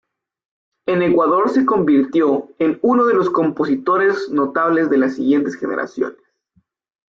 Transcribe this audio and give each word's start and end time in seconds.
En 0.87 1.03
Ecuador 1.03 1.51
se 1.51 1.63
convirtió 1.63 2.49
en 2.57 2.79
uno 2.81 3.05
de 3.05 3.13
los 3.13 3.29
"compositores 3.29 4.29
notables 4.31 4.89
de 4.89 4.97
las 4.97 5.13
siguientes 5.13 5.55
generaciones". 5.57 6.17